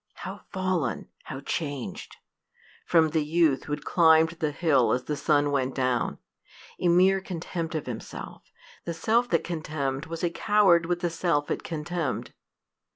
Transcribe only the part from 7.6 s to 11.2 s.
of himself, the self that contemned was a coward with the